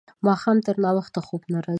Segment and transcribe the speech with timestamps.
[0.27, 1.69] ماښام تر ناوخته خوب نه راځي.